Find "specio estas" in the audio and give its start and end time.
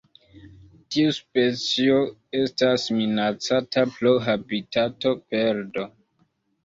1.17-2.87